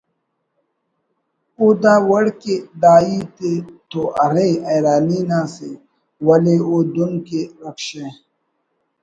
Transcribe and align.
او 1.59 1.67
دا 1.83 1.95
وڑ 2.09 2.25
کہ 2.41 2.55
داہیت 2.81 3.37
تو 3.89 4.01
ارے 4.23 4.49
حیرانی 4.67 5.19
نا 5.29 5.39
سے 5.55 5.69
ولے 6.25 6.55
او 6.67 6.75
دن 6.93 7.11
کہ 7.27 7.41
رکشہ 7.63 8.05